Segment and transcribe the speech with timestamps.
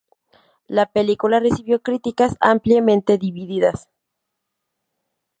[0.65, 3.87] La película recibió críticas ampliamente divididas.